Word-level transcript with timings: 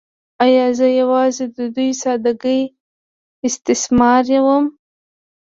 “ایا 0.43 0.65
زه 0.77 0.87
یوازې 1.01 1.45
د 1.55 1.59
دوی 1.75 1.91
ساده 2.01 2.33
ګۍ 2.43 2.61
استثماروم؟ 3.47 4.65